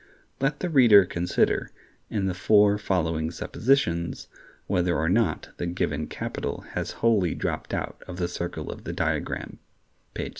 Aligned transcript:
Let 0.39 0.61
the 0.61 0.69
reader 0.71 1.05
consider, 1.05 1.69
in 2.09 2.25
the 2.25 2.33
four 2.33 2.79
following 2.79 3.29
suppositions, 3.29 4.29
whether 4.65 4.97
or 4.97 5.09
not 5.09 5.49
the 5.57 5.67
given 5.67 6.07
capital 6.07 6.61
has 6.71 6.89
wholly 7.05 7.35
dropped 7.35 7.71
out 7.71 8.01
of 8.07 8.17
the 8.17 8.27
circle 8.27 8.71
in 8.73 8.83
the 8.83 8.93
diagram, 8.93 9.59
page 10.15 10.29
67. 10.29 10.29